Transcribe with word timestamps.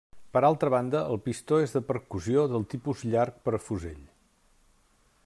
Per 0.35 0.41
altra 0.47 0.71
banda 0.73 1.01
el 1.15 1.19
pistó 1.27 1.59
és 1.65 1.75
de 1.75 1.83
percussió 1.91 2.47
del 2.55 2.67
tipus 2.73 3.07
llarg 3.11 3.39
per 3.49 3.55
a 3.59 3.63
fusell. 3.67 4.05